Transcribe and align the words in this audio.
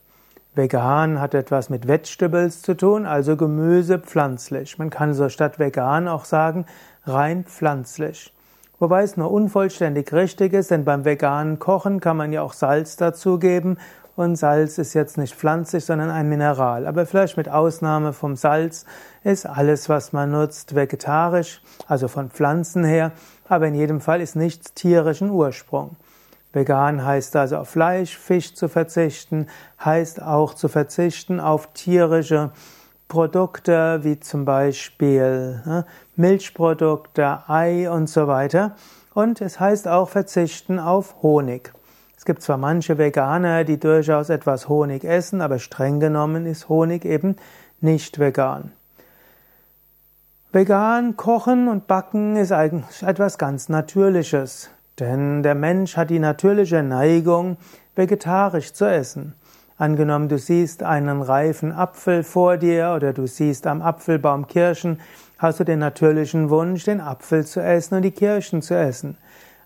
Vegan 0.55 1.21
hat 1.21 1.35
etwas 1.35 1.69
mit 1.69 1.87
Vegetables 1.87 2.63
zu 2.63 2.75
tun, 2.75 3.05
also 3.05 3.37
Gemüse 3.37 3.99
pflanzlich. 3.99 4.79
Man 4.79 4.89
kann 4.89 5.13
so 5.13 5.29
statt 5.29 5.59
vegan 5.59 6.09
auch 6.09 6.25
sagen 6.25 6.65
rein 7.05 7.45
pflanzlich. 7.45 8.33
Wobei 8.79 9.03
es 9.03 9.19
nur 9.19 9.31
unvollständig 9.31 10.15
richtig 10.15 10.55
ist, 10.55 10.71
denn 10.71 10.87
beim 10.87 11.05
veganen 11.05 11.59
Kochen 11.59 12.01
kann 12.01 12.17
man 12.17 12.33
ja 12.33 12.41
auch 12.41 12.55
Salz 12.55 12.97
dazugeben 12.97 13.77
und 14.17 14.37
Salz 14.37 14.79
ist 14.79 14.95
jetzt 14.95 15.19
nicht 15.19 15.35
pflanzlich, 15.35 15.85
sondern 15.85 16.11
ein 16.11 16.29
Mineral. 16.29 16.87
Aber 16.87 17.07
vielleicht 17.07 17.37
mit 17.37 17.49
Ausnahme 17.49 18.13
vom 18.13 18.35
Salz 18.35 18.87
ist 19.23 19.47
alles, 19.47 19.89
was 19.89 20.13
man 20.13 20.31
nutzt, 20.31 20.75
vegetarisch, 20.75 21.63
also 21.87 22.09
von 22.09 22.31
Pflanzen 22.31 22.83
her, 22.83 23.13
aber 23.49 23.69
in 23.69 23.75
jedem 23.75 24.01
Fall 24.01 24.21
ist 24.21 24.35
nichts 24.35 24.73
tierischen 24.75 25.31
Ursprung. 25.31 25.97
Vegan 26.53 27.05
heißt 27.05 27.37
also 27.37 27.59
auf 27.59 27.69
Fleisch, 27.69 28.17
Fisch 28.17 28.55
zu 28.55 28.69
verzichten, 28.69 29.47
heißt 29.85 30.23
auch 30.23 30.55
zu 30.55 30.69
verzichten 30.69 31.39
auf 31.39 31.73
tierische 31.75 32.51
Produkte 33.09 34.01
wie 34.03 34.19
zum 34.19 34.47
Beispiel 34.47 35.63
ne, 35.67 35.85
Milchprodukte, 36.17 37.41
Ei 37.47 37.91
und 37.91 38.09
so 38.09 38.27
weiter. 38.27 38.75
Und 39.13 39.41
es 39.41 39.61
heißt 39.61 39.87
auch 39.87 40.09
verzichten 40.09 40.79
auf 40.79 41.23
Honig. 41.23 41.73
Es 42.17 42.25
gibt 42.25 42.43
zwar 42.43 42.57
manche 42.57 42.99
Veganer, 42.99 43.65
die 43.65 43.79
durchaus 43.79 44.31
etwas 44.31 44.69
Honig 44.69 45.05
essen, 45.05 45.41
aber 45.41 45.59
streng 45.59 46.01
genommen 46.01 46.47
ist 46.47 46.69
Honig 46.69 47.05
eben 47.05 47.37
nicht 47.81 48.19
vegan. 48.19 48.73
Vegan 50.53 51.17
kochen 51.17 51.69
und 51.69 51.87
backen 51.87 52.37
ist 52.37 52.53
eigentlich 52.53 53.03
etwas 53.03 53.37
ganz 53.37 53.69
Natürliches. 53.69 54.71
Denn 54.99 55.43
der 55.43 55.55
Mensch 55.55 55.99
hat 55.99 56.09
die 56.09 56.19
natürliche 56.19 56.83
Neigung, 56.83 57.59
vegetarisch 57.95 58.73
zu 58.73 58.87
essen. 58.87 59.35
Angenommen, 59.77 60.31
du 60.31 60.39
siehst 60.39 60.83
einen 60.83 61.21
reifen 61.21 61.73
Apfel 61.73 62.23
vor 62.23 62.57
dir 62.57 62.95
oder 62.97 63.13
du 63.13 63.27
siehst 63.27 63.67
am 63.67 63.83
Apfelbaum 63.83 64.47
Kirschen, 64.47 65.01
hast 65.37 65.61
du 65.61 65.65
den 65.65 65.81
natürlichen 65.81 66.49
Wunsch, 66.49 66.85
den 66.85 67.03
Apfel 67.03 67.45
zu 67.45 67.61
essen 67.61 67.97
und 67.97 68.03
die 68.03 68.11
Kirschen 68.11 68.63
zu 68.63 68.75
essen. 68.75 69.19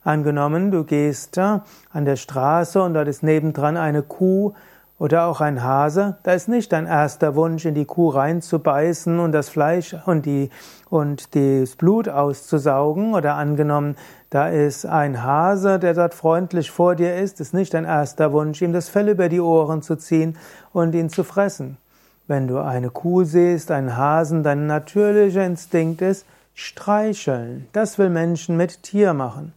Angenommen, 0.02 0.70
du 0.70 0.84
gehst 0.84 1.36
an 1.38 1.62
der 1.94 2.16
Straße 2.16 2.82
und 2.82 2.94
dort 2.94 3.08
ist 3.08 3.22
nebendran 3.22 3.76
eine 3.76 4.02
Kuh 4.02 4.54
oder 5.00 5.24
auch 5.24 5.40
ein 5.40 5.62
Hase, 5.62 6.18
da 6.24 6.32
ist 6.32 6.46
nicht 6.46 6.72
dein 6.72 6.86
erster 6.86 7.34
Wunsch, 7.34 7.64
in 7.64 7.74
die 7.74 7.86
Kuh 7.86 8.10
reinzubeißen 8.10 9.18
und 9.18 9.32
das 9.32 9.48
Fleisch 9.48 9.96
und, 10.04 10.26
die, 10.26 10.50
und 10.90 11.34
das 11.34 11.76
Blut 11.76 12.10
auszusaugen. 12.10 13.14
Oder 13.14 13.36
angenommen, 13.36 13.96
da 14.28 14.48
ist 14.48 14.84
ein 14.84 15.22
Hase, 15.22 15.78
der 15.78 15.94
dort 15.94 16.12
freundlich 16.12 16.70
vor 16.70 16.96
dir 16.96 17.16
ist, 17.16 17.40
ist 17.40 17.54
nicht 17.54 17.72
dein 17.72 17.86
erster 17.86 18.32
Wunsch, 18.32 18.60
ihm 18.60 18.74
das 18.74 18.90
Fell 18.90 19.08
über 19.08 19.30
die 19.30 19.40
Ohren 19.40 19.80
zu 19.80 19.96
ziehen 19.96 20.36
und 20.74 20.94
ihn 20.94 21.08
zu 21.08 21.24
fressen. 21.24 21.78
Wenn 22.26 22.46
du 22.46 22.58
eine 22.58 22.90
Kuh 22.90 23.24
siehst, 23.24 23.70
einen 23.70 23.96
Hasen, 23.96 24.42
dein 24.42 24.66
natürlicher 24.66 25.46
Instinkt 25.46 26.02
ist, 26.02 26.26
streicheln. 26.52 27.68
Das 27.72 27.98
will 27.98 28.10
Menschen 28.10 28.58
mit 28.58 28.82
Tier 28.82 29.14
machen. 29.14 29.54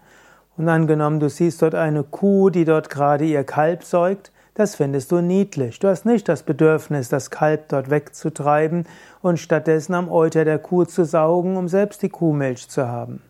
Und 0.57 0.69
angenommen, 0.69 1.19
du 1.19 1.29
siehst 1.29 1.61
dort 1.61 1.75
eine 1.75 2.03
Kuh, 2.03 2.49
die 2.49 2.65
dort 2.65 2.89
gerade 2.89 3.25
ihr 3.25 3.43
Kalb 3.43 3.83
säugt, 3.83 4.31
das 4.53 4.75
findest 4.75 5.11
du 5.11 5.19
niedlich. 5.19 5.79
Du 5.79 5.87
hast 5.87 6.05
nicht 6.05 6.29
das 6.29 6.43
Bedürfnis, 6.43 7.09
das 7.09 7.31
Kalb 7.31 7.69
dort 7.69 7.89
wegzutreiben 7.89 8.85
und 9.21 9.39
stattdessen 9.39 9.95
am 9.95 10.11
Euter 10.11 10.45
der 10.45 10.59
Kuh 10.59 10.85
zu 10.85 11.05
saugen, 11.05 11.57
um 11.57 11.67
selbst 11.67 12.03
die 12.03 12.09
Kuhmilch 12.09 12.69
zu 12.69 12.87
haben. 12.87 13.23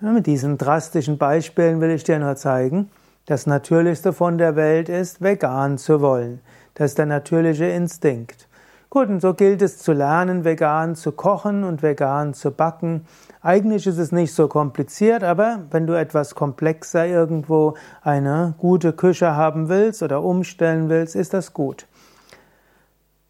Ja, 0.00 0.12
mit 0.12 0.26
diesen 0.26 0.56
drastischen 0.56 1.18
Beispielen 1.18 1.80
will 1.80 1.90
ich 1.90 2.04
dir 2.04 2.18
nur 2.20 2.36
zeigen, 2.36 2.90
das 3.26 3.46
Natürlichste 3.46 4.12
von 4.12 4.38
der 4.38 4.56
Welt 4.56 4.88
ist, 4.88 5.20
vegan 5.20 5.78
zu 5.78 6.00
wollen. 6.00 6.40
Das 6.74 6.92
ist 6.92 6.98
der 6.98 7.06
natürliche 7.06 7.66
Instinkt. 7.66 8.48
Gut, 8.92 9.08
und 9.08 9.20
so 9.20 9.34
gilt 9.34 9.62
es 9.62 9.78
zu 9.78 9.92
lernen, 9.92 10.44
vegan 10.44 10.96
zu 10.96 11.12
kochen 11.12 11.62
und 11.62 11.80
vegan 11.80 12.34
zu 12.34 12.50
backen. 12.50 13.06
Eigentlich 13.40 13.86
ist 13.86 13.98
es 13.98 14.10
nicht 14.10 14.34
so 14.34 14.48
kompliziert, 14.48 15.22
aber 15.22 15.60
wenn 15.70 15.86
du 15.86 15.92
etwas 15.96 16.34
komplexer 16.34 17.06
irgendwo 17.06 17.74
eine 18.02 18.54
gute 18.58 18.92
Küche 18.92 19.36
haben 19.36 19.68
willst 19.68 20.02
oder 20.02 20.24
umstellen 20.24 20.88
willst, 20.88 21.14
ist 21.14 21.34
das 21.34 21.54
gut. 21.54 21.86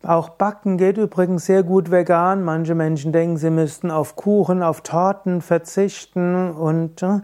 Auch 0.02 0.30
Backen 0.30 0.78
geht 0.78 0.96
übrigens 0.96 1.44
sehr 1.44 1.62
gut 1.62 1.90
vegan. 1.90 2.42
Manche 2.42 2.74
Menschen 2.74 3.12
denken, 3.12 3.36
sie 3.36 3.50
müssten 3.50 3.90
auf 3.90 4.16
Kuchen, 4.16 4.62
auf 4.62 4.80
Torten 4.80 5.42
verzichten 5.42 6.52
und 6.52 7.02
äh, 7.02 7.18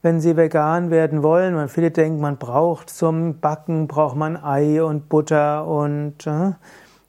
wenn 0.00 0.22
sie 0.22 0.38
vegan 0.38 0.90
werden 0.90 1.22
wollen, 1.22 1.54
man 1.54 1.68
viele 1.68 1.90
denken, 1.90 2.22
man 2.22 2.38
braucht 2.38 2.88
zum 2.88 3.40
Backen 3.40 3.88
braucht 3.88 4.16
man 4.16 4.42
Ei 4.42 4.82
und 4.82 5.10
Butter 5.10 5.66
und 5.66 6.26
äh, 6.26 6.52